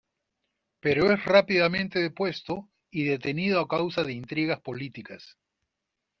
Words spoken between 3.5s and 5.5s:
a causa de intrigas políticas.